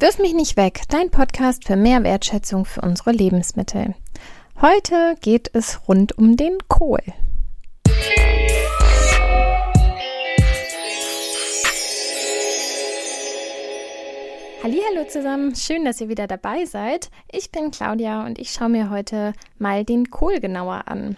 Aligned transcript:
Wirf 0.00 0.20
mich 0.20 0.32
nicht 0.32 0.56
weg, 0.56 0.82
dein 0.90 1.10
Podcast 1.10 1.66
für 1.66 1.74
mehr 1.74 2.04
Wertschätzung 2.04 2.64
für 2.64 2.82
unsere 2.82 3.10
Lebensmittel. 3.10 3.96
Heute 4.62 5.16
geht 5.20 5.50
es 5.54 5.88
rund 5.88 6.16
um 6.16 6.36
den 6.36 6.56
Kohl. 6.68 7.00
Hallo 14.62 15.08
zusammen, 15.08 15.56
schön, 15.56 15.84
dass 15.84 16.00
ihr 16.00 16.08
wieder 16.08 16.28
dabei 16.28 16.64
seid. 16.64 17.10
Ich 17.32 17.50
bin 17.50 17.72
Claudia 17.72 18.24
und 18.24 18.38
ich 18.38 18.50
schaue 18.50 18.68
mir 18.68 18.90
heute 18.90 19.32
mal 19.58 19.84
den 19.84 20.10
Kohl 20.10 20.38
genauer 20.38 20.84
an. 20.86 21.16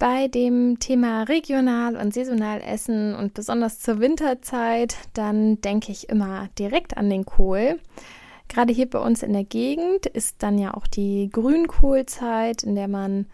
Bei 0.00 0.28
dem 0.28 0.78
Thema 0.78 1.24
regional 1.24 1.94
und 1.94 2.14
saisonal 2.14 2.62
essen 2.62 3.14
und 3.14 3.34
besonders 3.34 3.80
zur 3.80 4.00
Winterzeit, 4.00 4.96
dann 5.12 5.60
denke 5.60 5.92
ich 5.92 6.08
immer 6.08 6.48
direkt 6.58 6.96
an 6.96 7.10
den 7.10 7.26
Kohl. 7.26 7.78
Gerade 8.48 8.72
hier 8.72 8.88
bei 8.88 8.98
uns 8.98 9.22
in 9.22 9.34
der 9.34 9.44
Gegend 9.44 10.06
ist 10.06 10.42
dann 10.42 10.58
ja 10.58 10.72
auch 10.72 10.86
die 10.86 11.28
Grünkohlzeit, 11.30 12.62
in 12.62 12.76
der 12.76 12.88
man 12.88 13.26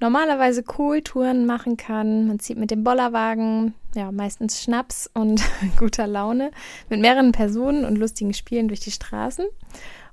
normalerweise 0.00 0.64
Kohltouren 0.64 1.46
machen 1.46 1.76
kann. 1.76 2.26
Man 2.26 2.40
zieht 2.40 2.58
mit 2.58 2.72
dem 2.72 2.82
Bollerwagen, 2.82 3.74
ja, 3.94 4.10
meistens 4.10 4.60
Schnaps 4.60 5.08
und 5.14 5.40
guter 5.78 6.08
Laune, 6.08 6.50
mit 6.88 7.00
mehreren 7.00 7.30
Personen 7.30 7.84
und 7.84 7.96
lustigen 7.96 8.34
Spielen 8.34 8.66
durch 8.66 8.80
die 8.80 8.90
Straßen 8.90 9.46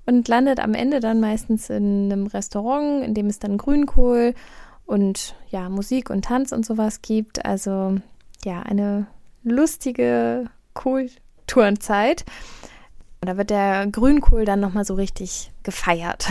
und 0.06 0.28
landet 0.28 0.60
am 0.60 0.76
Ende 0.76 1.00
dann 1.00 1.20
meistens 1.20 1.72
in 1.72 2.12
einem 2.12 2.28
Restaurant, 2.28 3.04
in 3.04 3.16
dem 3.16 3.26
es 3.26 3.40
dann 3.40 3.58
Grünkohl 3.58 4.36
und 4.86 5.36
ja, 5.50 5.70
Musik 5.70 6.10
und 6.10 6.26
Tanz 6.26 6.52
und 6.52 6.66
sowas 6.66 7.02
gibt. 7.02 7.46
Also 7.46 7.98
ja, 8.44 8.62
eine 8.62 9.08
lustige 9.44 10.50
Kulturenzeit. 10.74 12.26
Da 13.22 13.38
wird 13.38 13.50
der 13.50 13.88
Grünkohl 13.88 14.46
dann 14.46 14.60
nochmal 14.60 14.86
so 14.86 14.94
richtig 14.94 15.52
gefeiert. 15.64 16.28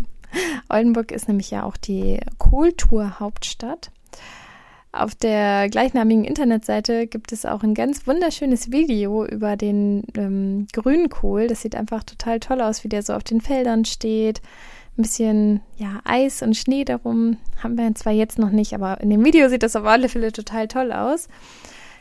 Oldenburg 0.68 1.10
ist 1.10 1.28
nämlich 1.28 1.50
ja 1.50 1.62
auch 1.62 1.76
die 1.78 2.20
Kulturhauptstadt. 2.36 3.90
Auf 4.92 5.14
der 5.14 5.68
gleichnamigen 5.68 6.24
Internetseite 6.24 7.06
gibt 7.06 7.32
es 7.32 7.46
auch 7.46 7.62
ein 7.62 7.74
ganz 7.74 8.06
wunderschönes 8.06 8.72
Video 8.72 9.24
über 9.24 9.56
den 9.56 10.04
ähm, 10.16 10.66
Grünkohl. 10.72 11.46
Das 11.46 11.62
sieht 11.62 11.76
einfach 11.76 12.04
total 12.04 12.40
toll 12.40 12.60
aus, 12.60 12.84
wie 12.84 12.88
der 12.88 13.02
so 13.02 13.12
auf 13.12 13.22
den 13.22 13.40
Feldern 13.40 13.84
steht 13.84 14.42
ein 14.98 15.02
bisschen 15.02 15.60
ja, 15.76 16.00
Eis 16.04 16.42
und 16.42 16.56
Schnee 16.56 16.84
darum. 16.84 17.36
Haben 17.62 17.78
wir 17.78 17.94
zwar 17.94 18.12
jetzt 18.12 18.38
noch 18.38 18.50
nicht, 18.50 18.74
aber 18.74 19.00
in 19.00 19.10
dem 19.10 19.24
Video 19.24 19.48
sieht 19.48 19.62
das 19.62 19.76
auf 19.76 19.84
alle 19.84 20.08
Fälle 20.08 20.32
total 20.32 20.66
toll 20.68 20.92
aus. 20.92 21.28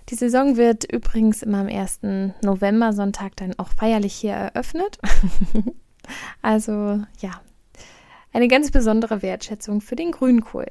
Die 0.09 0.16
Saison 0.16 0.58
wird 0.58 0.92
übrigens 0.92 1.44
immer 1.44 1.59
am 1.59 1.67
1. 1.67 2.00
November-Sonntag 2.42 3.36
dann 3.36 3.54
auch 3.59 3.67
feierlich 3.70 4.16
hier 4.16 4.34
eröffnet. 4.34 5.00
also 6.42 7.02
ja, 7.20 7.42
eine 8.34 8.48
ganz 8.48 8.72
besondere 8.72 9.22
Wertschätzung 9.22 9.82
für 9.82 9.95
den 9.95 10.11
Grünkohl. 10.11 10.67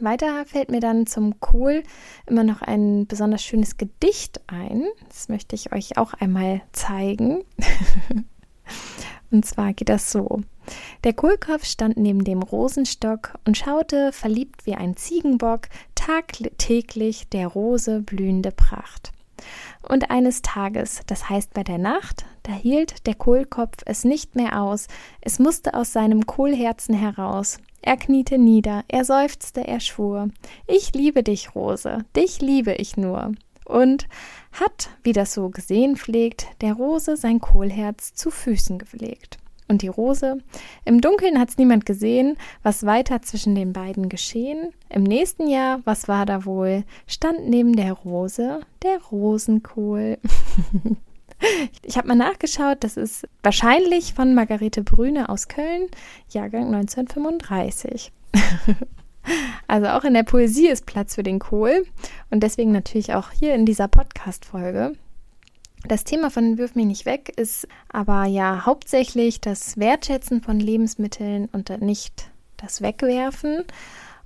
Weiter 0.00 0.44
fällt 0.44 0.70
mir 0.70 0.80
dann 0.80 1.06
zum 1.06 1.40
Kohl 1.40 1.82
immer 2.26 2.44
noch 2.44 2.60
ein 2.60 3.06
besonders 3.06 3.42
schönes 3.42 3.78
Gedicht 3.78 4.40
ein. 4.46 4.84
Das 5.08 5.28
möchte 5.28 5.54
ich 5.54 5.72
euch 5.72 5.96
auch 5.96 6.12
einmal 6.12 6.60
zeigen. 6.72 7.44
Und 9.30 9.44
zwar 9.44 9.72
geht 9.72 9.88
das 9.88 10.12
so. 10.12 10.40
Der 11.04 11.12
Kohlkopf 11.12 11.64
stand 11.64 11.96
neben 11.96 12.24
dem 12.24 12.42
Rosenstock 12.42 13.38
und 13.44 13.56
schaute, 13.56 14.12
verliebt 14.12 14.66
wie 14.66 14.74
ein 14.74 14.96
Ziegenbock, 14.96 15.68
tagtäglich 15.94 17.28
der 17.28 17.48
Rose 17.48 18.00
blühende 18.00 18.50
Pracht. 18.50 19.12
Und 19.88 20.10
eines 20.10 20.42
Tages, 20.42 21.02
das 21.06 21.28
heißt 21.28 21.54
bei 21.54 21.62
der 21.62 21.78
Nacht, 21.78 22.24
da 22.42 22.52
hielt 22.52 23.06
der 23.06 23.14
Kohlkopf 23.14 23.78
es 23.84 24.04
nicht 24.04 24.34
mehr 24.34 24.62
aus, 24.62 24.88
es 25.20 25.38
musste 25.38 25.74
aus 25.74 25.92
seinem 25.92 26.26
Kohlherzen 26.26 26.94
heraus. 26.94 27.58
Er 27.82 27.96
kniete 27.96 28.38
nieder, 28.38 28.84
er 28.88 29.04
seufzte, 29.04 29.66
er 29.66 29.80
schwur, 29.80 30.30
ich 30.66 30.92
liebe 30.94 31.22
dich, 31.22 31.54
Rose, 31.54 32.04
dich 32.16 32.40
liebe 32.40 32.72
ich 32.74 32.96
nur. 32.96 33.32
Und 33.66 34.08
hat, 34.52 34.90
wie 35.02 35.12
das 35.12 35.34
so 35.34 35.50
gesehen 35.50 35.96
pflegt, 35.96 36.46
der 36.60 36.74
Rose 36.74 37.16
sein 37.16 37.40
Kohlherz 37.40 38.14
zu 38.14 38.30
Füßen 38.30 38.78
gelegt. 38.78 39.38
Und 39.68 39.82
die 39.82 39.88
Rose? 39.88 40.38
Im 40.84 41.00
Dunkeln 41.00 41.40
hat's 41.40 41.58
niemand 41.58 41.86
gesehen, 41.86 42.36
was 42.62 42.86
weiter 42.86 43.22
zwischen 43.22 43.56
den 43.56 43.72
beiden 43.72 44.08
geschehen. 44.08 44.72
Im 44.88 45.02
nächsten 45.02 45.48
Jahr, 45.48 45.80
was 45.84 46.06
war 46.06 46.24
da 46.24 46.44
wohl, 46.44 46.84
stand 47.08 47.48
neben 47.48 47.74
der 47.74 47.92
Rose 47.92 48.60
der 48.84 48.98
Rosenkohl. 49.10 50.18
ich 51.82 51.96
habe 51.98 52.06
mal 52.06 52.14
nachgeschaut, 52.14 52.78
das 52.80 52.96
ist 52.96 53.26
wahrscheinlich 53.42 54.14
von 54.14 54.34
Margarete 54.34 54.82
Brüne 54.82 55.28
aus 55.28 55.48
Köln, 55.48 55.88
Jahrgang 56.28 56.72
1935. 56.72 58.12
also 59.66 59.88
auch 59.88 60.04
in 60.04 60.14
der 60.14 60.22
Poesie 60.22 60.68
ist 60.68 60.86
Platz 60.86 61.14
für 61.14 61.22
den 61.22 61.38
Kohl 61.38 61.86
und 62.30 62.42
deswegen 62.42 62.72
natürlich 62.72 63.14
auch 63.14 63.30
hier 63.30 63.54
in 63.54 63.66
dieser 63.66 63.88
Podcast-Folge. 63.88 64.92
Das 65.86 66.04
Thema 66.04 66.30
von 66.30 66.58
Wirf 66.58 66.74
mich 66.74 66.86
nicht 66.86 67.06
weg 67.06 67.32
ist 67.36 67.68
aber 67.88 68.24
ja 68.24 68.66
hauptsächlich 68.66 69.40
das 69.40 69.76
Wertschätzen 69.76 70.42
von 70.42 70.58
Lebensmitteln 70.58 71.48
und 71.52 71.70
nicht 71.80 72.30
das 72.56 72.82
Wegwerfen. 72.82 73.64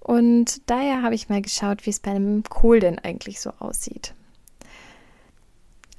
Und 0.01 0.71
daher 0.71 1.03
habe 1.03 1.15
ich 1.15 1.29
mal 1.29 1.43
geschaut, 1.43 1.85
wie 1.85 1.91
es 1.91 2.01
bei 2.01 2.13
einem 2.13 2.43
Kohl 2.45 2.81
denn 2.81 2.99
eigentlich 2.99 3.41
so 3.41 3.53
aussieht. 3.59 4.15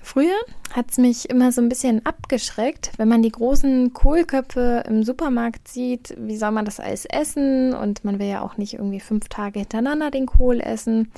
Früher 0.04 0.38
hat 0.74 0.92
es 0.92 0.98
mich 0.98 1.30
immer 1.30 1.52
so 1.52 1.62
ein 1.62 1.70
bisschen 1.70 2.06
abgeschreckt, 2.06 2.92
wenn 2.98 3.08
man 3.08 3.22
die 3.22 3.32
großen 3.32 3.94
Kohlköpfe 3.94 4.84
im 4.88 5.04
Supermarkt 5.04 5.68
sieht. 5.68 6.16
Wie 6.18 6.38
soll 6.38 6.52
man 6.52 6.66
das 6.66 6.80
alles 6.80 7.06
essen? 7.06 7.74
Und 7.74 8.04
man 8.04 8.20
will 8.20 8.28
ja 8.28 8.42
auch 8.42 8.58
nicht 8.58 8.74
irgendwie 8.74 9.00
fünf 9.00 9.30
Tage 9.30 9.60
hintereinander 9.60 10.12
den 10.12 10.26
Kohl 10.26 10.60
essen. 10.60 11.12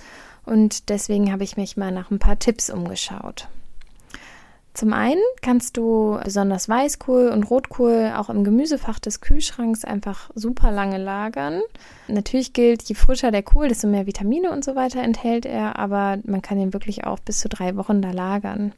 Und 0.45 0.89
deswegen 0.89 1.31
habe 1.31 1.43
ich 1.43 1.57
mich 1.57 1.77
mal 1.77 1.91
nach 1.91 2.11
ein 2.11 2.19
paar 2.19 2.39
Tipps 2.39 2.69
umgeschaut. 2.69 3.47
Zum 4.73 4.91
einen 4.91 5.21
kannst 5.43 5.77
du 5.77 6.19
besonders 6.23 6.67
Weißkohl 6.67 7.29
und 7.29 7.43
Rotkohl 7.43 8.11
auch 8.15 8.29
im 8.29 8.43
Gemüsefach 8.43 8.97
des 8.97 9.21
Kühlschranks 9.21 9.85
einfach 9.85 10.31
super 10.33 10.71
lange 10.71 10.97
lagern. 10.97 11.61
Natürlich 12.07 12.53
gilt, 12.53 12.81
je 12.83 12.95
frischer 12.95 13.29
der 13.29 13.43
Kohl, 13.43 13.67
desto 13.67 13.87
mehr 13.87 14.07
Vitamine 14.07 14.51
und 14.51 14.65
so 14.65 14.75
weiter 14.75 15.03
enthält 15.03 15.45
er, 15.45 15.77
aber 15.77 16.17
man 16.23 16.41
kann 16.41 16.59
ihn 16.59 16.73
wirklich 16.73 17.05
auch 17.05 17.19
bis 17.19 17.39
zu 17.39 17.49
drei 17.49 17.75
Wochen 17.75 18.01
da 18.01 18.11
lagern. 18.11 18.73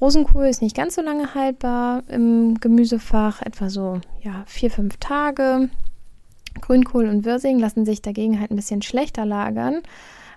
Rosenkohl 0.00 0.46
ist 0.46 0.62
nicht 0.62 0.76
ganz 0.76 0.96
so 0.96 1.02
lange 1.02 1.34
haltbar 1.34 2.02
im 2.08 2.58
Gemüsefach, 2.58 3.40
etwa 3.40 3.70
so 3.70 4.00
ja, 4.22 4.42
vier, 4.46 4.70
fünf 4.70 4.96
Tage. 4.96 5.70
Grünkohl 6.60 7.08
und 7.08 7.24
Wirsing 7.24 7.58
lassen 7.60 7.84
sich 7.84 8.02
dagegen 8.02 8.40
halt 8.40 8.50
ein 8.50 8.56
bisschen 8.56 8.82
schlechter 8.82 9.24
lagern. 9.24 9.82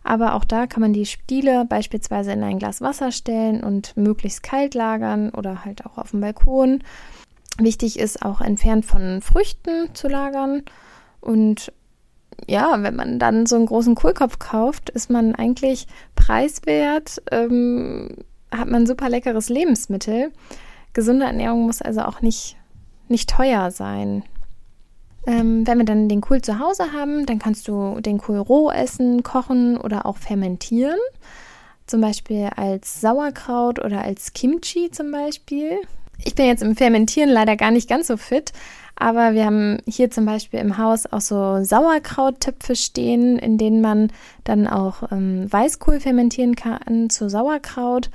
Aber 0.08 0.36
auch 0.36 0.46
da 0.46 0.68
kann 0.68 0.80
man 0.80 0.94
die 0.94 1.06
Stiele 1.06 1.66
beispielsweise 1.66 2.32
in 2.32 2.42
ein 2.42 2.60
Glas 2.60 2.80
Wasser 2.80 3.12
stellen 3.12 3.62
und 3.62 3.98
möglichst 3.98 4.42
kalt 4.42 4.74
lagern 4.74 5.32
oder 5.32 5.66
halt 5.66 5.86
auch 5.86 5.98
auf 5.98 6.12
dem 6.12 6.22
Balkon. 6.22 6.82
Wichtig 7.60 8.00
ist 8.00 8.24
auch 8.24 8.40
entfernt 8.40 8.86
von 8.86 9.22
Früchten 9.22 9.94
zu 9.94 10.08
lagern. 10.08 10.64
Und 11.20 11.74
ja, 12.48 12.82
wenn 12.82 12.96
man 12.96 13.20
dann 13.20 13.48
so 13.48 13.58
einen 13.58 13.66
großen 13.66 13.96
Kohlkopf 13.96 14.40
kauft, 14.40 14.90
ist 14.90 15.10
man 15.10 15.36
eigentlich 15.36 15.88
preiswert, 16.16 17.22
ähm, 17.30 18.08
hat 18.50 18.70
man 18.70 18.88
super 18.88 19.10
leckeres 19.10 19.50
Lebensmittel. 19.50 20.32
Gesunde 20.94 21.26
Ernährung 21.26 21.66
muss 21.66 21.82
also 21.82 22.04
auch 22.04 22.22
nicht, 22.22 22.56
nicht 23.10 23.30
teuer 23.30 23.72
sein. 23.72 24.24
Ähm, 25.28 25.68
wenn 25.68 25.78
wir 25.78 25.86
dann 25.86 26.08
den 26.08 26.22
Kohl 26.22 26.42
zu 26.42 26.58
Hause 26.58 26.94
haben, 26.94 27.26
dann 27.26 27.38
kannst 27.38 27.68
du 27.68 28.00
den 28.00 28.18
Kohl 28.18 28.38
roh 28.38 28.72
essen, 28.72 29.24
kochen 29.24 29.78
oder 29.78 30.06
auch 30.06 30.18
fermentieren. 30.18 30.98
Zum 31.86 32.00
Beispiel 32.00 32.50
als 32.56 33.02
Sauerkraut 33.02 33.80
oder 33.84 34.02
als 34.02 34.32
Kimchi 34.32 34.90
zum 34.90 35.12
Beispiel. 35.12 35.72
Ich 36.24 36.34
bin 36.34 36.46
jetzt 36.46 36.64
im 36.64 36.76
Fermentieren 36.76 37.30
leider 37.30 37.58
gar 37.58 37.72
nicht 37.72 37.90
ganz 37.90 38.08
so 38.08 38.18
fit, 38.18 38.54
aber 38.96 39.34
wir 39.34 39.46
haben 39.46 39.78
hier 39.86 40.10
zum 40.10 40.26
Beispiel 40.26 40.60
im 40.60 40.78
Haus 40.78 41.06
auch 41.06 41.22
so 41.22 41.64
Sauerkrauttöpfe 41.64 42.76
stehen, 42.76 43.38
in 43.38 43.58
denen 43.58 43.82
man 43.82 44.12
dann 44.44 44.66
auch 44.68 45.12
ähm, 45.12 45.52
Weißkohl 45.52 46.00
fermentieren 46.00 46.56
kann 46.56 47.10
zu 47.10 47.30
Sauerkraut. 47.30 48.10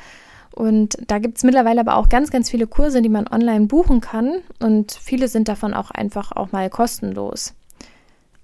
Und 0.53 0.99
da 1.07 1.19
gibt 1.19 1.39
es 1.39 1.45
mittlerweile 1.45 1.81
aber 1.81 1.97
auch 1.97 2.09
ganz, 2.09 2.31
ganz 2.31 2.51
viele 2.51 2.67
Kurse, 2.67 3.03
die 3.03 3.09
man 3.09 3.27
online 3.27 3.67
buchen 3.67 4.01
kann. 4.01 4.43
Und 4.61 4.93
viele 4.93 5.29
sind 5.29 5.49
davon 5.49 5.75
auch 5.75 5.91
einfach 5.91 6.33
auch 6.33 6.53
mal 6.53 6.69
kostenlos. 6.71 7.55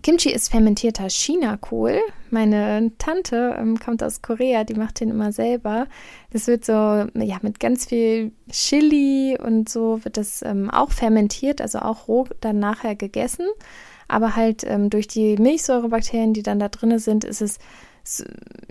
Kimchi 0.02 0.30
ist 0.30 0.50
fermentierter 0.50 1.10
China-Kohl. 1.10 1.98
Meine 2.30 2.92
Tante 2.98 3.56
ähm, 3.58 3.78
kommt 3.80 4.02
aus 4.02 4.22
Korea, 4.22 4.62
die 4.62 4.74
macht 4.74 5.00
den 5.00 5.10
immer 5.10 5.32
selber. 5.32 5.88
Das 6.30 6.46
wird 6.46 6.64
so, 6.64 6.72
ja, 6.72 7.38
mit 7.42 7.58
ganz 7.58 7.86
viel 7.86 8.30
Chili 8.50 9.36
und 9.38 9.68
so 9.68 10.04
wird 10.04 10.16
das 10.16 10.42
ähm, 10.42 10.70
auch 10.70 10.92
fermentiert, 10.92 11.60
also 11.60 11.80
auch 11.80 12.06
roh 12.06 12.26
dann 12.40 12.60
nachher 12.60 12.94
gegessen. 12.94 13.46
Aber 14.06 14.36
halt 14.36 14.62
ähm, 14.64 14.88
durch 14.88 15.08
die 15.08 15.36
Milchsäurebakterien, 15.36 16.32
die 16.32 16.42
dann 16.42 16.60
da 16.60 16.68
drin 16.68 16.98
sind, 16.98 17.24
ist 17.24 17.42
es 17.42 17.58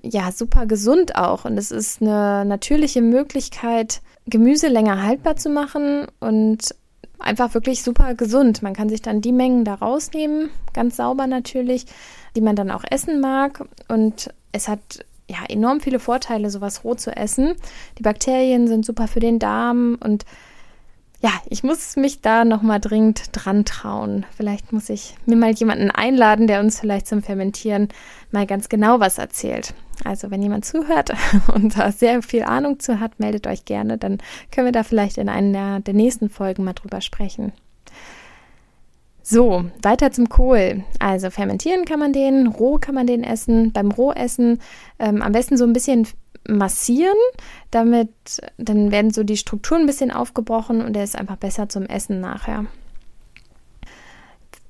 ja 0.02 0.32
super 0.32 0.66
gesund 0.66 1.16
auch. 1.16 1.46
Und 1.46 1.58
es 1.58 1.72
ist 1.72 2.02
eine 2.02 2.46
natürliche 2.46 3.02
Möglichkeit, 3.02 4.02
Gemüse 4.26 4.68
länger 4.68 5.04
haltbar 5.04 5.36
zu 5.36 5.50
machen 5.50 6.08
und 6.20 6.76
einfach 7.20 7.54
wirklich 7.54 7.84
super 7.84 8.14
gesund. 8.16 8.62
Man 8.62 8.74
kann 8.74 8.90
sich 8.90 9.02
dann 9.02 9.22
die 9.22 9.32
Mengen 9.32 9.66
da 9.66 9.76
rausnehmen, 9.76 10.50
ganz 10.74 10.98
sauber 10.98 11.28
natürlich, 11.28 11.86
die 12.36 12.42
man 12.42 12.56
dann 12.56 12.72
auch 12.72 12.84
essen 12.90 13.20
mag. 13.20 13.66
Und 13.88 14.30
es 14.52 14.68
hat 14.68 15.06
ja 15.30 15.40
enorm 15.50 15.82
viele 15.82 16.00
Vorteile, 16.00 16.50
sowas 16.50 16.84
roh 16.84 16.96
zu 16.96 17.16
essen. 17.16 17.56
Die 17.98 18.04
Bakterien 18.04 18.68
sind 18.68 18.86
super 18.86 19.08
für 19.08 19.20
den 19.20 19.40
Darm 19.40 19.98
und 20.04 20.26
ja, 21.20 21.32
ich 21.50 21.64
muss 21.64 21.96
mich 21.96 22.22
da 22.22 22.46
nochmal 22.46 22.80
dringend 22.80 23.30
dran 23.32 23.66
trauen. 23.66 24.26
Vielleicht 24.36 24.72
muss 24.72 24.90
ich 24.90 25.16
mir 25.26 25.36
mal 25.36 25.52
jemanden 25.52 25.90
einladen, 25.90 26.46
der 26.46 26.60
uns 26.60 26.80
vielleicht 26.80 27.08
zum 27.08 27.24
Fermentieren 27.24 27.90
mal 28.32 28.46
ganz 28.46 28.70
genau 28.70 29.00
was 29.00 29.18
erzählt. 29.18 29.74
Also 30.04 30.30
wenn 30.30 30.44
jemand 30.44 30.66
zuhört 30.66 31.12
und 31.54 31.78
da 31.78 31.92
sehr 31.92 32.22
viel 32.22 32.44
Ahnung 32.44 32.80
zu 32.80 33.00
hat, 33.00 33.20
meldet 33.20 33.48
euch 33.48 33.66
gerne, 33.66 33.98
dann 33.98 34.20
können 34.52 34.68
wir 34.68 34.72
da 34.72 34.84
vielleicht 34.84 35.18
in 35.18 35.28
einer 35.28 35.80
der 35.80 35.96
nächsten 35.96 36.30
Folgen 36.30 36.64
mal 36.64 36.74
drüber 36.74 37.02
sprechen. 37.02 37.52
So, 39.24 39.66
weiter 39.82 40.12
zum 40.12 40.30
Kohl. 40.30 40.86
Also 41.00 41.32
fermentieren 41.32 41.84
kann 41.84 42.00
man 42.00 42.14
den, 42.14 42.48
roh 42.48 42.78
kann 42.78 42.96
man 42.96 43.08
den 43.08 43.26
essen. 43.26 43.74
Beim 43.74 43.92
Rohessen 43.92 44.62
ähm, 45.00 45.22
am 45.22 45.34
besten 45.34 45.58
so 45.58 45.66
ein 45.66 45.74
bisschen 45.74 46.08
massieren, 46.48 47.18
damit 47.72 48.10
dann 48.58 48.92
werden 48.92 49.12
so 49.12 49.24
die 49.24 49.38
Strukturen 49.38 49.82
ein 49.82 49.88
bisschen 49.88 50.12
aufgebrochen 50.12 50.82
und 50.82 50.96
er 50.96 51.04
ist 51.04 51.16
einfach 51.16 51.38
besser 51.38 51.70
zum 51.70 51.86
Essen 51.86 52.20
nachher. 52.20 52.66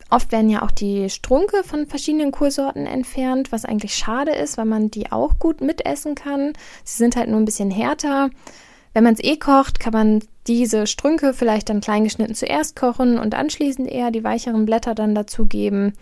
Oft 0.09 0.31
werden 0.31 0.50
ja 0.50 0.62
auch 0.62 0.71
die 0.71 1.09
Strunke 1.09 1.63
von 1.63 1.85
verschiedenen 1.85 2.31
Kohlsorten 2.31 2.85
entfernt, 2.85 3.51
was 3.51 3.65
eigentlich 3.65 3.95
schade 3.95 4.31
ist, 4.31 4.57
weil 4.57 4.65
man 4.65 4.89
die 4.89 5.12
auch 5.12 5.38
gut 5.38 5.59
mitessen 5.59 6.15
kann. 6.15 6.53
Sie 6.85 6.97
sind 6.97 7.18
halt 7.18 7.29
nur 7.29 7.39
ein 7.39 7.45
bisschen 7.45 7.71
härter. 7.71 8.30
Wenn 8.94 9.03
man 9.03 9.15
es 9.15 9.23
eh 9.23 9.35
kocht, 9.35 9.80
kann 9.80 9.94
man 9.94 10.23
diese 10.47 10.88
Strünke 10.88 11.33
vielleicht 11.33 11.69
dann 11.69 11.81
klein 11.81 12.06
geschnitten 12.06 12.35
zuerst 12.35 12.77
kochen 12.77 13.19
und 13.19 13.35
anschließend 13.35 13.89
eher 13.89 14.12
die 14.12 14.23
weicheren 14.23 14.65
Blätter 14.65 14.95
dann 14.95 15.13
dazugeben. 15.13 15.94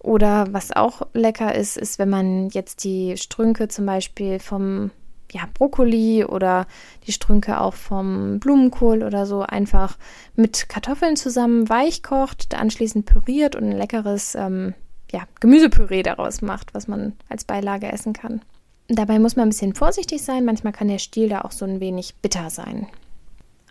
Oder 0.00 0.48
was 0.50 0.72
auch 0.72 1.02
lecker 1.12 1.54
ist, 1.54 1.76
ist, 1.76 2.00
wenn 2.00 2.10
man 2.10 2.48
jetzt 2.48 2.82
die 2.82 3.16
Strünke 3.16 3.68
zum 3.68 3.86
Beispiel 3.86 4.40
vom 4.40 4.90
ja, 5.32 5.48
Brokkoli 5.54 6.24
oder 6.24 6.66
die 7.06 7.12
Strünke 7.12 7.60
auch 7.60 7.74
vom 7.74 8.38
Blumenkohl 8.38 9.02
oder 9.02 9.24
so 9.24 9.40
einfach 9.40 9.96
mit 10.36 10.68
Kartoffeln 10.68 11.16
zusammen 11.16 11.68
weich 11.68 12.02
kocht, 12.02 12.54
anschließend 12.54 13.06
püriert 13.06 13.56
und 13.56 13.64
ein 13.64 13.76
leckeres 13.76 14.34
ähm, 14.34 14.74
ja, 15.10 15.22
Gemüsepüree 15.40 16.02
daraus 16.02 16.42
macht, 16.42 16.74
was 16.74 16.86
man 16.86 17.14
als 17.28 17.44
Beilage 17.44 17.90
essen 17.90 18.12
kann. 18.12 18.42
Dabei 18.88 19.18
muss 19.18 19.36
man 19.36 19.46
ein 19.46 19.50
bisschen 19.50 19.74
vorsichtig 19.74 20.22
sein, 20.22 20.44
manchmal 20.44 20.74
kann 20.74 20.88
der 20.88 20.98
Stiel 20.98 21.30
da 21.30 21.42
auch 21.42 21.52
so 21.52 21.64
ein 21.64 21.80
wenig 21.80 22.14
bitter 22.20 22.50
sein. 22.50 22.86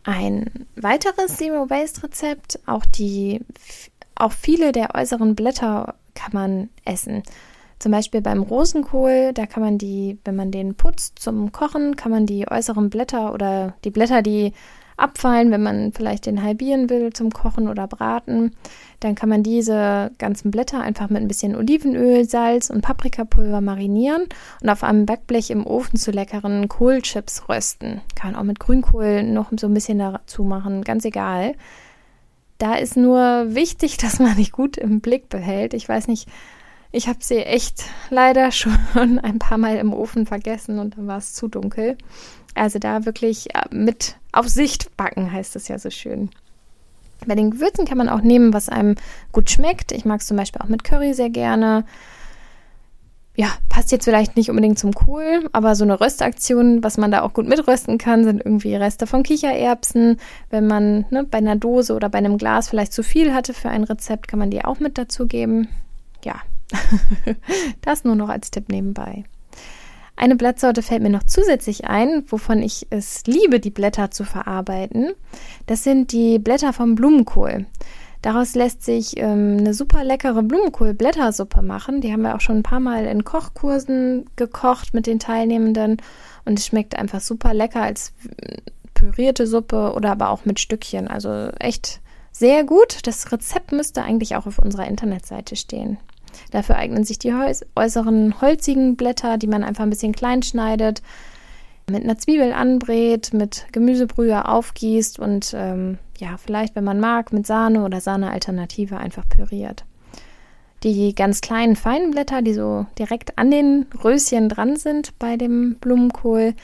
Ein 0.04 0.68
weiteres 0.76 1.38
Zero-Waste-Rezept, 1.38 2.60
auch 2.66 2.86
die, 2.86 3.42
auch 4.16 4.32
viele 4.32 4.72
der 4.72 4.96
äußeren 4.96 5.36
Blätter 5.36 5.94
kann 6.16 6.32
man 6.34 6.70
essen. 6.86 7.22
Zum 7.82 7.92
Beispiel 7.92 8.22
beim 8.22 8.44
Rosenkohl, 8.44 9.32
da 9.34 9.48
kann 9.48 9.64
man 9.64 9.80
die, 9.80 10.20
wenn 10.24 10.36
man 10.36 10.52
den 10.52 10.76
putzt 10.76 11.18
zum 11.18 11.52
Kochen, 11.52 11.96
kann 11.96 12.12
man 12.12 12.28
die 12.28 12.48
äußeren 12.48 12.92
Blätter 12.92 13.34
oder 13.34 13.74
die 13.84 13.90
Blätter, 13.90 14.22
die 14.22 14.54
abfallen, 14.98 15.50
wenn 15.50 15.64
man 15.64 15.92
vielleicht 15.92 16.28
den 16.28 16.44
halbieren 16.44 16.92
will 16.92 17.12
zum 17.12 17.32
Kochen 17.32 17.68
oder 17.68 17.88
Braten, 17.88 18.56
dann 19.00 19.16
kann 19.16 19.30
man 19.30 19.42
diese 19.42 20.12
ganzen 20.20 20.52
Blätter 20.52 20.80
einfach 20.80 21.10
mit 21.10 21.24
ein 21.24 21.28
bisschen 21.28 21.56
Olivenöl, 21.56 22.30
Salz 22.30 22.70
und 22.70 22.82
Paprikapulver 22.82 23.62
marinieren 23.62 24.28
und 24.62 24.70
auf 24.70 24.84
einem 24.84 25.08
Backblech 25.08 25.50
im 25.50 25.66
Ofen 25.66 25.98
zu 25.98 26.12
leckeren 26.12 26.70
Kohlchips 26.70 27.50
rösten. 27.50 28.02
Kann 28.14 28.34
man 28.34 28.40
auch 28.40 28.46
mit 28.46 28.60
Grünkohl 28.60 29.24
noch 29.24 29.52
so 29.60 29.66
ein 29.66 29.74
bisschen 29.74 29.98
dazu 29.98 30.44
machen, 30.44 30.84
ganz 30.84 31.04
egal. 31.04 31.56
Da 32.60 32.76
ist 32.76 32.96
nur 32.96 33.56
wichtig, 33.56 33.98
dass 34.02 34.20
man 34.20 34.38
nicht 34.38 34.52
gut 34.52 34.78
im 34.78 35.02
Blick 35.02 35.30
behält. 35.30 35.74
Ich 35.74 35.90
weiß 35.90 36.08
nicht, 36.08 36.30
ich 36.92 37.08
habe 37.08 37.20
sie 37.22 37.38
echt 37.38 37.84
leider 38.10 38.52
schon 38.52 39.20
ein 39.20 39.40
paar 39.40 39.58
Mal 39.58 39.78
im 39.78 39.94
Ofen 39.94 40.26
vergessen 40.26 40.80
und 40.80 40.98
dann 40.98 41.08
war 41.08 41.18
es 41.18 41.34
zu 41.34 41.48
dunkel. 41.48 41.98
Also 42.54 42.80
da 42.80 43.06
wirklich 43.06 43.56
äh, 43.56 43.64
mit 43.72 44.18
auf 44.32 44.48
Sicht 44.48 44.96
backen 44.98 45.32
heißt 45.32 45.56
es 45.56 45.68
ja 45.68 45.80
so 45.80 45.90
schön. 45.90 46.30
Bei 47.26 47.36
den 47.36 47.52
Gewürzen 47.52 47.86
kann 47.86 47.98
man 47.98 48.10
auch 48.10 48.22
nehmen, 48.22 48.54
was 48.54 48.68
einem 48.68 48.96
gut 49.32 49.50
schmeckt. 49.50 49.92
Ich 49.92 50.06
mag 50.06 50.22
es 50.22 50.28
zum 50.28 50.38
Beispiel 50.38 50.62
auch 50.62 50.70
mit 50.70 50.84
Curry 50.84 51.14
sehr 51.14 51.30
gerne. 51.30 51.86
Ja, 53.36 53.48
passt 53.70 53.92
jetzt 53.92 54.06
vielleicht 54.06 54.36
nicht 54.36 54.50
unbedingt 54.50 54.78
zum 54.78 54.94
Kohl, 54.94 55.48
aber 55.54 55.76
so 55.76 55.86
eine 55.86 56.02
Röstaktion, 56.02 56.84
was 56.84 56.98
man 56.98 57.12
da 57.12 57.22
auch 57.22 57.34
gut 57.34 57.48
mitrösten 57.48 57.98
kann, 57.98 58.26
sind 58.26 58.44
irgendwie 58.44 58.76
Reste 58.76 59.08
von 59.08 59.24
Kichererbsen. 59.24 60.20
Wenn 60.50 60.68
man 60.68 61.06
ne, 61.12 61.24
bei 61.24 61.38
einer 61.38 61.56
Dose 61.56 61.94
oder 61.94 62.10
bei 62.10 62.18
einem 62.18 62.38
Glas 62.38 62.68
vielleicht 62.68 62.92
zu 62.92 63.04
viel 63.04 63.34
hatte 63.34 63.54
für 63.54 63.70
ein 63.70 63.84
Rezept, 63.84 64.28
kann 64.28 64.40
man 64.40 64.52
die 64.52 64.66
auch 64.66 64.80
mit 64.80 64.98
dazugeben. 64.98 65.70
Ja, 66.26 66.42
das 67.82 68.04
nur 68.04 68.16
noch 68.16 68.30
als 68.30 68.52
Tipp 68.52 68.70
nebenbei. 68.70 69.24
Eine 70.16 70.36
Blattsorte 70.36 70.84
fällt 70.84 71.02
mir 71.02 71.10
noch 71.10 71.24
zusätzlich 71.24 71.86
ein, 71.86 72.24
wovon 72.28 72.62
ich 72.62 72.86
es 72.90 73.26
liebe, 73.26 73.60
die 73.60 73.72
Blätter 73.72 74.12
zu 74.12 74.24
verarbeiten. 74.24 75.14
Das 75.66 75.84
sind 75.84 76.12
die 76.12 76.38
Blätter 76.38 76.74
vom 76.74 76.96
Blumenkohl. 76.96 77.66
Daraus 78.22 78.54
lässt 78.54 78.84
sich 78.84 79.18
ähm, 79.18 79.58
eine 79.60 79.74
super 79.74 80.04
leckere 80.04 80.44
Blumenkohl-Blättersuppe 80.44 81.64
machen. 81.64 82.02
Die 82.02 82.14
haben 82.14 82.22
wir 82.22 82.36
auch 82.36 82.42
schon 82.42 82.58
ein 82.58 82.64
paar 82.64 82.80
Mal 82.80 83.06
in 83.06 83.24
Kochkursen 83.24 84.26
gekocht 84.36 84.94
mit 84.94 85.08
den 85.08 85.18
Teilnehmenden 85.18 85.98
und 86.46 86.60
es 86.60 86.68
schmeckt 86.68 86.96
einfach 86.96 87.20
super 87.20 87.56
lecker 87.56 87.82
als 87.82 88.14
pürierte 88.94 89.48
Suppe 89.48 89.94
oder 89.96 90.12
aber 90.12 90.30
auch 90.30 90.46
mit 90.46 90.60
Stückchen. 90.60 91.08
Also 91.08 91.50
echt 91.60 92.00
sehr 92.32 92.64
gut. 92.64 93.00
Das 93.08 93.32
Rezept 93.32 93.72
müsste 93.72 94.04
eigentlich 94.04 94.36
auch 94.36 94.46
auf 94.46 94.60
unserer 94.60 94.88
Internetseite 94.88 95.56
stehen. 95.56 95.98
Dafür 96.52 96.76
eignen 96.78 97.04
sich 97.04 97.20
die 97.20 97.34
äußeren 97.76 98.42
holzigen 98.42 98.96
Blätter, 98.96 99.38
die 99.38 99.48
man 99.48 99.64
einfach 99.64 99.84
ein 99.84 99.90
bisschen 99.90 100.14
klein 100.14 100.44
schneidet, 100.44 101.02
mit 101.90 102.04
einer 102.04 102.18
Zwiebel 102.18 102.54
anbrät, 102.54 103.34
mit 103.34 103.66
Gemüsebrühe 103.72 104.48
aufgießt 104.48 105.20
und 105.20 105.54
ähm, 105.56 105.98
ja, 106.18 106.38
vielleicht, 106.38 106.76
wenn 106.76 106.84
man 106.84 107.00
mag, 107.00 107.34
mit 107.34 107.48
Sahne 107.48 107.84
oder 107.84 108.00
Sahnealternative 108.00 108.98
einfach 108.98 109.28
püriert. 109.28 109.86
Die 110.84 111.14
ganz 111.14 111.42
kleinen 111.42 111.76
feinen 111.76 112.12
Blätter, 112.12 112.42
die 112.42 112.54
so 112.54 112.86
direkt 112.98 113.38
an 113.38 113.52
den 113.52 113.86
Röschen 114.04 114.50
dran 114.50 114.78
sind 114.78 115.18
bei 115.20 115.38
dem 115.38 115.76
Blumenkohl, 115.76 116.56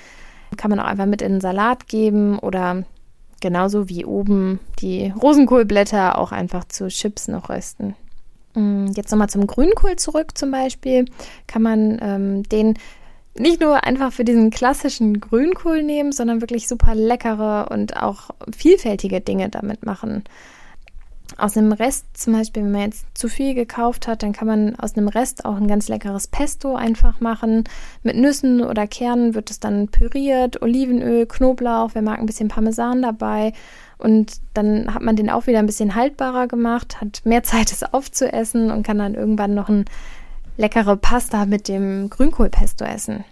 kann 0.55 0.71
man 0.71 0.79
auch 0.79 0.85
einfach 0.85 1.05
mit 1.05 1.21
in 1.21 1.33
den 1.33 1.41
Salat 1.41 1.87
geben 1.87 2.39
oder 2.39 2.83
genauso 3.41 3.89
wie 3.89 4.05
oben 4.05 4.59
die 4.79 5.13
Rosenkohlblätter 5.21 6.17
auch 6.17 6.31
einfach 6.31 6.63
zu 6.65 6.87
Chips 6.87 7.27
noch 7.27 7.49
rösten. 7.49 7.95
Mm, 8.57 8.87
jetzt 8.95 9.11
nochmal 9.11 9.29
zum 9.29 9.45
Grünkohl 9.45 9.95
zurück 9.97 10.35
zum 10.37 10.51
Beispiel. 10.51 11.05
Kann 11.45 11.61
man 11.61 11.99
ähm, 12.01 12.43
den 12.43 12.73
nicht 13.37 13.61
nur 13.61 13.83
einfach 13.83 14.11
für 14.11 14.25
diesen 14.25 14.49
klassischen 14.49 15.19
Grünkohl 15.19 15.83
nehmen, 15.83 16.11
sondern 16.11 16.41
wirklich 16.41 16.67
super 16.67 16.95
leckere 16.95 17.69
und 17.71 17.97
auch 17.97 18.31
vielfältige 18.55 19.21
Dinge 19.21 19.49
damit 19.49 19.85
machen. 19.85 20.23
Aus 21.37 21.57
einem 21.57 21.73
Rest, 21.73 22.05
zum 22.13 22.33
Beispiel, 22.33 22.63
wenn 22.63 22.71
man 22.71 22.81
jetzt 22.81 23.05
zu 23.13 23.27
viel 23.27 23.53
gekauft 23.53 24.07
hat, 24.07 24.23
dann 24.23 24.31
kann 24.31 24.47
man 24.47 24.75
aus 24.77 24.95
einem 24.95 25.09
Rest 25.09 25.45
auch 25.45 25.57
ein 25.57 25.67
ganz 25.67 25.89
leckeres 25.89 26.27
Pesto 26.27 26.75
einfach 26.75 27.19
machen. 27.19 27.65
Mit 28.01 28.15
Nüssen 28.15 28.63
oder 28.63 28.87
Kernen 28.87 29.35
wird 29.35 29.51
es 29.51 29.59
dann 29.59 29.89
püriert, 29.89 30.61
Olivenöl, 30.61 31.25
Knoblauch, 31.25 31.91
wer 31.93 32.01
mag 32.01 32.19
ein 32.19 32.25
bisschen 32.25 32.47
Parmesan 32.47 33.01
dabei 33.01 33.53
und 33.97 34.39
dann 34.53 34.93
hat 34.93 35.01
man 35.01 35.15
den 35.15 35.29
auch 35.29 35.47
wieder 35.47 35.59
ein 35.59 35.65
bisschen 35.65 35.95
haltbarer 35.95 36.47
gemacht, 36.47 37.01
hat 37.01 37.21
mehr 37.23 37.43
Zeit, 37.43 37.71
es 37.71 37.83
aufzuessen 37.83 38.71
und 38.71 38.83
kann 38.83 38.99
dann 38.99 39.15
irgendwann 39.15 39.53
noch 39.53 39.69
ein 39.69 39.85
leckere 40.57 40.97
Pasta 40.97 41.45
mit 41.45 41.67
dem 41.67 42.09
Grünkohlpesto 42.09 42.85
essen. 42.85 43.23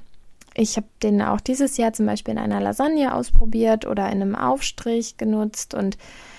Ich 0.58 0.78
habe 0.78 0.88
den 1.04 1.22
auch 1.22 1.42
dieses 1.42 1.76
Jahr 1.76 1.92
zum 1.92 2.06
Beispiel 2.06 2.34
in 2.34 2.40
einer 2.40 2.62
Lasagne 2.62 3.14
ausprobiert 3.14 3.86
oder 3.86 4.06
in 4.06 4.22
einem 4.22 4.36
Aufstrich 4.36 5.18
genutzt 5.18 5.74
und 5.74 5.98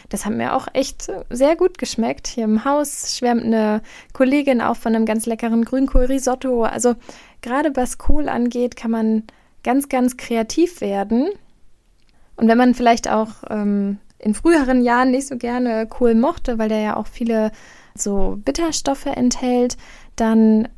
das 0.09 0.25
hat 0.25 0.35
mir 0.35 0.55
auch 0.55 0.69
echt 0.73 1.11
sehr 1.31 1.57
gut 1.57 1.79
geschmeckt. 1.79 2.29
Hier 2.29 2.45
im 2.45 2.65
Haus 2.65 3.17
schwärmt 3.17 3.45
eine 3.45 3.83
Kollegin 4.13 4.61
auch 4.61 4.77
von 4.77 4.95
einem 4.95 5.07
ganz 5.07 5.27
leckeren 5.27 5.65
Grünkohlrisotto. 5.65 6.65
Also 6.65 6.95
gerade 7.43 7.75
was 7.75 7.99
Kohl 7.99 8.29
angeht, 8.29 8.77
kann 8.77 8.91
man 8.91 9.25
ganz, 9.65 9.89
ganz 9.89 10.17
kreativ 10.17 10.81
werden. 10.81 11.29
Und 12.37 12.49
wenn 12.49 12.59
man 12.59 12.75
vielleicht 12.75 13.11
auch 13.11 13.31
ähm, 13.51 13.99
in 14.19 14.35
früheren 14.35 14.83
Jahren 14.83 15.11
nicht 15.11 15.27
so 15.27 15.37
gerne 15.37 15.87
Kohl 15.87 16.15
mochte, 16.15 16.59
weil 16.59 16.69
der 16.69 16.81
ja 16.81 16.97
auch 16.97 17.07
viele 17.07 17.51
so 17.95 18.39
Bitterstoffe 18.45 19.07
enthält, 19.07 19.77
dann 20.15 20.69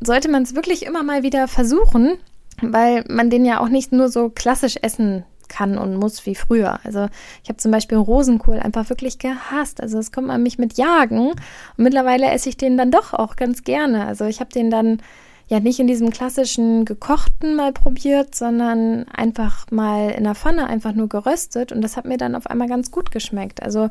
sollte 0.00 0.30
man 0.30 0.42
es 0.42 0.54
wirklich 0.54 0.84
immer 0.84 1.02
mal 1.02 1.22
wieder 1.22 1.48
versuchen, 1.48 2.18
weil 2.60 3.04
man 3.08 3.30
den 3.30 3.44
ja 3.44 3.60
auch 3.60 3.68
nicht 3.68 3.92
nur 3.92 4.08
so 4.08 4.28
klassisch 4.28 4.76
essen 4.82 5.24
kann 5.54 5.78
und 5.78 5.96
muss 5.96 6.26
wie 6.26 6.34
früher. 6.34 6.80
Also 6.84 7.08
ich 7.42 7.48
habe 7.48 7.58
zum 7.58 7.70
Beispiel 7.70 7.96
Rosenkohl 7.96 8.58
einfach 8.58 8.88
wirklich 8.88 9.18
gehasst. 9.18 9.80
Also 9.80 9.98
es 9.98 10.10
kommt 10.10 10.30
an 10.30 10.42
mich 10.42 10.58
mit 10.58 10.76
Jagen 10.76 11.28
und 11.28 11.38
mittlerweile 11.76 12.30
esse 12.30 12.48
ich 12.48 12.56
den 12.56 12.76
dann 12.76 12.90
doch 12.90 13.14
auch 13.14 13.36
ganz 13.36 13.62
gerne. 13.62 14.06
Also 14.06 14.24
ich 14.24 14.40
habe 14.40 14.50
den 14.50 14.70
dann 14.70 14.98
ja 15.46 15.60
nicht 15.60 15.78
in 15.78 15.86
diesem 15.86 16.10
klassischen 16.10 16.84
gekochten 16.84 17.54
mal 17.54 17.72
probiert, 17.72 18.34
sondern 18.34 19.06
einfach 19.08 19.70
mal 19.70 20.10
in 20.10 20.24
der 20.24 20.34
Pfanne 20.34 20.66
einfach 20.66 20.92
nur 20.92 21.08
geröstet 21.08 21.70
und 21.70 21.82
das 21.82 21.96
hat 21.96 22.06
mir 22.06 22.16
dann 22.16 22.34
auf 22.34 22.48
einmal 22.48 22.68
ganz 22.68 22.90
gut 22.90 23.10
geschmeckt. 23.10 23.62
Also 23.62 23.90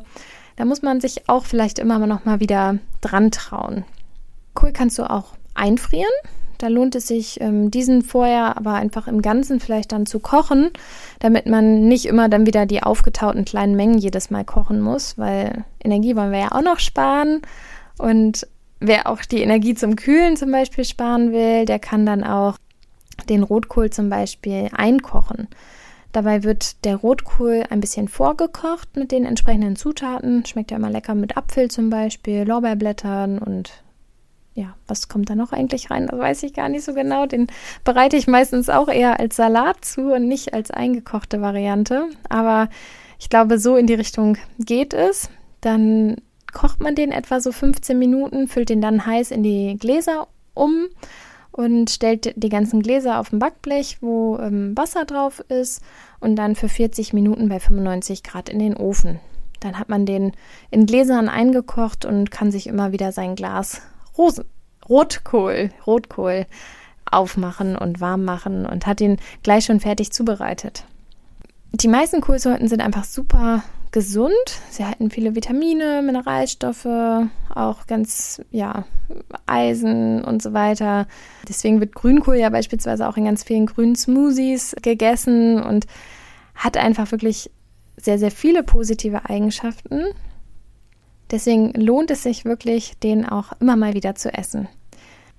da 0.56 0.64
muss 0.64 0.82
man 0.82 1.00
sich 1.00 1.28
auch 1.28 1.46
vielleicht 1.46 1.78
immer 1.78 1.98
noch 2.06 2.24
mal 2.24 2.40
wieder 2.40 2.78
dran 3.00 3.30
trauen. 3.30 3.84
Kohl 4.52 4.72
kannst 4.72 4.98
du 4.98 5.08
auch 5.08 5.34
einfrieren. 5.54 6.12
Da 6.58 6.68
lohnt 6.68 6.94
es 6.94 7.06
sich, 7.06 7.40
ähm, 7.40 7.70
diesen 7.70 8.02
vorher 8.02 8.56
aber 8.56 8.74
einfach 8.74 9.08
im 9.08 9.22
Ganzen 9.22 9.60
vielleicht 9.60 9.92
dann 9.92 10.06
zu 10.06 10.20
kochen, 10.20 10.70
damit 11.18 11.46
man 11.46 11.88
nicht 11.88 12.06
immer 12.06 12.28
dann 12.28 12.46
wieder 12.46 12.66
die 12.66 12.82
aufgetauten 12.82 13.44
kleinen 13.44 13.76
Mengen 13.76 13.98
jedes 13.98 14.30
Mal 14.30 14.44
kochen 14.44 14.80
muss, 14.80 15.18
weil 15.18 15.64
Energie 15.82 16.16
wollen 16.16 16.32
wir 16.32 16.40
ja 16.40 16.52
auch 16.52 16.62
noch 16.62 16.78
sparen. 16.78 17.42
Und 17.98 18.46
wer 18.80 19.08
auch 19.08 19.22
die 19.22 19.42
Energie 19.42 19.74
zum 19.74 19.96
Kühlen 19.96 20.36
zum 20.36 20.50
Beispiel 20.50 20.84
sparen 20.84 21.32
will, 21.32 21.64
der 21.64 21.78
kann 21.78 22.06
dann 22.06 22.24
auch 22.24 22.56
den 23.28 23.42
Rotkohl 23.42 23.90
zum 23.90 24.08
Beispiel 24.08 24.68
einkochen. 24.72 25.48
Dabei 26.12 26.44
wird 26.44 26.84
der 26.84 26.96
Rotkohl 26.96 27.64
ein 27.70 27.80
bisschen 27.80 28.06
vorgekocht 28.06 28.96
mit 28.96 29.10
den 29.10 29.24
entsprechenden 29.24 29.74
Zutaten. 29.74 30.46
Schmeckt 30.46 30.70
ja 30.70 30.76
immer 30.76 30.90
lecker 30.90 31.16
mit 31.16 31.36
Apfel 31.36 31.70
zum 31.70 31.90
Beispiel, 31.90 32.44
Lorbeerblättern 32.44 33.38
und 33.38 33.83
ja, 34.54 34.76
was 34.86 35.08
kommt 35.08 35.28
da 35.30 35.34
noch 35.34 35.52
eigentlich 35.52 35.90
rein? 35.90 36.06
Das 36.06 36.18
weiß 36.18 36.42
ich 36.44 36.54
gar 36.54 36.68
nicht 36.68 36.84
so 36.84 36.94
genau. 36.94 37.26
Den 37.26 37.48
bereite 37.82 38.16
ich 38.16 38.28
meistens 38.28 38.70
auch 38.70 38.88
eher 38.88 39.18
als 39.18 39.36
Salat 39.36 39.84
zu 39.84 40.12
und 40.14 40.28
nicht 40.28 40.54
als 40.54 40.70
eingekochte 40.70 41.40
Variante. 41.40 42.08
Aber 42.28 42.68
ich 43.18 43.28
glaube, 43.28 43.58
so 43.58 43.76
in 43.76 43.88
die 43.88 43.94
Richtung 43.94 44.38
geht 44.58 44.94
es. 44.94 45.28
Dann 45.60 46.16
kocht 46.52 46.80
man 46.80 46.94
den 46.94 47.10
etwa 47.10 47.40
so 47.40 47.50
15 47.50 47.98
Minuten, 47.98 48.46
füllt 48.46 48.68
den 48.68 48.80
dann 48.80 49.04
heiß 49.04 49.32
in 49.32 49.42
die 49.42 49.76
Gläser 49.76 50.28
um 50.54 50.86
und 51.50 51.90
stellt 51.90 52.32
die 52.36 52.48
ganzen 52.48 52.80
Gläser 52.80 53.18
auf 53.18 53.32
ein 53.32 53.40
Backblech, 53.40 53.98
wo 54.02 54.38
ähm, 54.38 54.76
Wasser 54.76 55.04
drauf 55.04 55.40
ist 55.48 55.82
und 56.20 56.36
dann 56.36 56.54
für 56.54 56.68
40 56.68 57.12
Minuten 57.12 57.48
bei 57.48 57.58
95 57.58 58.22
Grad 58.22 58.48
in 58.48 58.60
den 58.60 58.76
Ofen. 58.76 59.18
Dann 59.58 59.78
hat 59.80 59.88
man 59.88 60.06
den 60.06 60.32
in 60.70 60.86
Gläsern 60.86 61.28
eingekocht 61.28 62.04
und 62.04 62.30
kann 62.30 62.52
sich 62.52 62.68
immer 62.68 62.92
wieder 62.92 63.10
sein 63.10 63.34
Glas 63.34 63.82
Rosen, 64.16 64.44
Rotkohl, 64.88 65.70
Rotkohl 65.86 66.46
aufmachen 67.10 67.76
und 67.76 68.00
warm 68.00 68.24
machen 68.24 68.66
und 68.66 68.86
hat 68.86 69.00
ihn 69.00 69.18
gleich 69.42 69.64
schon 69.66 69.80
fertig 69.80 70.12
zubereitet. 70.12 70.84
Die 71.72 71.88
meisten 71.88 72.20
Kohlsorten 72.20 72.68
sind 72.68 72.80
einfach 72.80 73.04
super 73.04 73.62
gesund. 73.94 74.32
Sie 74.70 74.84
halten 74.84 75.10
viele 75.10 75.34
Vitamine, 75.36 76.02
Mineralstoffe, 76.02 76.86
auch 77.54 77.86
ganz, 77.86 78.42
ja, 78.50 78.84
Eisen 79.46 80.24
und 80.24 80.42
so 80.42 80.52
weiter. 80.52 81.06
Deswegen 81.48 81.80
wird 81.80 81.94
Grünkohl 81.94 82.36
ja 82.36 82.50
beispielsweise 82.50 83.08
auch 83.08 83.16
in 83.16 83.24
ganz 83.24 83.44
vielen 83.44 83.66
grünen 83.66 83.94
Smoothies 83.94 84.74
gegessen 84.82 85.62
und 85.62 85.86
hat 86.56 86.76
einfach 86.76 87.12
wirklich 87.12 87.50
sehr, 87.96 88.18
sehr 88.18 88.32
viele 88.32 88.64
positive 88.64 89.28
Eigenschaften. 89.28 90.02
Deswegen 91.30 91.72
lohnt 91.72 92.10
es 92.10 92.22
sich 92.22 92.44
wirklich, 92.44 92.98
den 92.98 93.26
auch 93.26 93.52
immer 93.60 93.76
mal 93.76 93.94
wieder 93.94 94.14
zu 94.14 94.32
essen. 94.32 94.68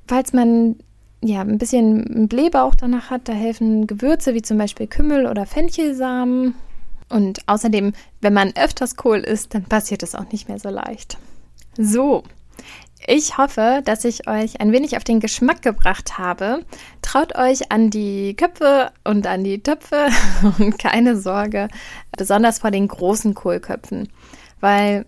Falls 0.08 0.34
man 0.34 0.78
ja 1.24 1.42
ein 1.42 1.58
bisschen 1.58 2.28
Blähbauch 2.28 2.76
danach 2.76 3.10
hat, 3.10 3.28
da 3.28 3.34
helfen 3.34 3.88
Gewürze 3.88 4.34
wie 4.34 4.42
zum 4.42 4.58
Beispiel 4.58 4.88
Kümmel 4.88 5.28
oder 5.28 5.46
Fenchelsamen. 5.46 6.56
Und 7.10 7.48
außerdem, 7.48 7.94
wenn 8.22 8.34
man 8.34 8.54
öfters 8.56 8.96
Kohl 8.96 9.20
isst, 9.20 9.54
dann 9.54 9.66
passiert 9.66 10.04
es 10.04 10.16
auch 10.16 10.32
nicht 10.32 10.48
mehr 10.48 10.60
so 10.60 10.70
leicht. 10.70 11.18
So, 11.78 12.24
ich 13.08 13.38
hoffe, 13.38 13.82
dass 13.86 14.04
ich 14.06 14.28
euch 14.28 14.62
ein 14.62 14.72
wenig 14.72 14.98
auf 14.98 15.04
den 15.04 15.20
Geschmack 15.20 15.62
gebracht 15.62 16.18
habe. 16.18 16.66
Traut 17.02 17.36
euch 17.36 17.72
an 17.72 17.92
die 17.92 18.36
Köpfe 18.36 18.92
und 19.04 19.28
an 19.28 19.44
die 19.44 19.62
Töpfe 19.62 20.08
und 20.58 20.80
keine 20.80 21.16
Sorge, 21.16 21.68
besonders 22.18 22.60
vor 22.60 22.72
den 22.72 22.88
großen 22.88 23.36
Kohlköpfen, 23.36 24.10
weil 24.60 25.06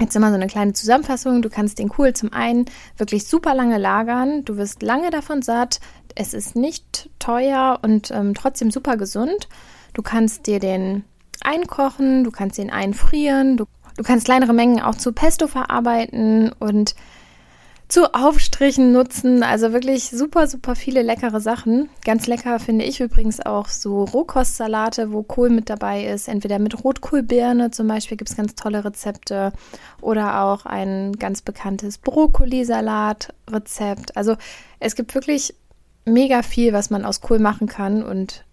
Jetzt 0.00 0.16
immer 0.16 0.28
so 0.28 0.34
eine 0.34 0.48
kleine 0.48 0.72
Zusammenfassung. 0.72 1.40
Du 1.40 1.48
kannst 1.48 1.78
den 1.78 1.88
Kohl 1.88 2.12
zum 2.14 2.32
einen 2.32 2.64
wirklich 2.96 3.26
super 3.26 3.54
lange 3.54 3.78
lagern. 3.78 4.44
Du 4.44 4.56
wirst 4.56 4.82
lange 4.82 5.10
davon 5.10 5.42
satt. 5.42 5.80
Es 6.14 6.34
ist 6.34 6.56
nicht 6.56 7.10
teuer 7.18 7.78
und 7.82 8.10
ähm, 8.10 8.34
trotzdem 8.34 8.70
super 8.70 8.96
gesund. 8.96 9.48
Du 9.92 10.02
kannst 10.02 10.46
dir 10.46 10.58
den 10.58 11.04
einkochen, 11.42 12.24
du 12.24 12.30
kannst 12.30 12.58
den 12.58 12.70
einfrieren, 12.70 13.56
du, 13.56 13.66
du 13.96 14.02
kannst 14.02 14.24
kleinere 14.24 14.52
Mengen 14.52 14.80
auch 14.80 14.94
zu 14.96 15.12
Pesto 15.12 15.46
verarbeiten 15.46 16.52
und 16.58 16.94
zu 17.94 18.12
Aufstrichen 18.12 18.90
nutzen. 18.90 19.44
Also 19.44 19.72
wirklich 19.72 20.10
super, 20.10 20.48
super 20.48 20.74
viele 20.74 21.02
leckere 21.02 21.40
Sachen. 21.40 21.88
Ganz 22.04 22.26
lecker 22.26 22.58
finde 22.58 22.84
ich 22.84 22.98
übrigens 22.98 23.38
auch 23.38 23.68
so 23.68 24.02
Rohkostsalate, 24.02 25.12
wo 25.12 25.22
Kohl 25.22 25.48
mit 25.48 25.70
dabei 25.70 26.04
ist. 26.04 26.26
Entweder 26.26 26.58
mit 26.58 26.82
Rotkohlbirne 26.82 27.70
zum 27.70 27.86
Beispiel 27.86 28.16
gibt 28.16 28.30
es 28.30 28.36
ganz 28.36 28.56
tolle 28.56 28.84
Rezepte 28.84 29.52
oder 30.00 30.42
auch 30.42 30.66
ein 30.66 31.12
ganz 31.20 31.40
bekanntes 31.40 31.98
Brokkolisalat-Rezept. 31.98 34.16
Also 34.16 34.34
es 34.80 34.96
gibt 34.96 35.14
wirklich 35.14 35.54
mega 36.04 36.42
viel, 36.42 36.72
was 36.72 36.90
man 36.90 37.04
aus 37.04 37.20
Kohl 37.20 37.38
machen 37.38 37.68
kann 37.68 38.02
und 38.02 38.44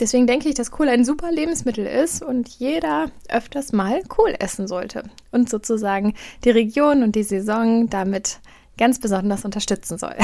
Deswegen 0.00 0.26
denke 0.26 0.48
ich, 0.48 0.56
dass 0.56 0.72
Kohl 0.72 0.88
ein 0.88 1.04
super 1.04 1.30
Lebensmittel 1.30 1.86
ist 1.86 2.20
und 2.20 2.48
jeder 2.48 3.12
öfters 3.28 3.72
mal 3.72 4.02
Kohl 4.02 4.34
essen 4.40 4.66
sollte 4.66 5.04
und 5.30 5.48
sozusagen 5.48 6.14
die 6.42 6.50
Region 6.50 7.04
und 7.04 7.14
die 7.14 7.22
Saison 7.22 7.88
damit 7.88 8.40
ganz 8.78 8.98
besonders 8.98 9.44
unterstützen 9.44 9.98
soll. 9.98 10.16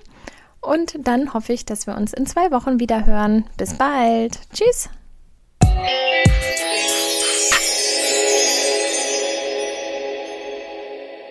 und 0.61 1.07
dann 1.07 1.33
hoffe 1.33 1.53
ich, 1.53 1.65
dass 1.65 1.87
wir 1.87 1.97
uns 1.97 2.13
in 2.13 2.27
zwei 2.27 2.51
Wochen 2.51 2.81
wieder 2.81 3.07
hören. 3.07 3.45
Bis 3.57 3.75
bald. 3.75 4.41
Tschüss. 4.53 4.91